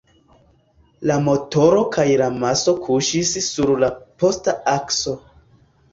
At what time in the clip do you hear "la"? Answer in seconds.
1.11-1.17, 2.23-2.31, 3.85-3.91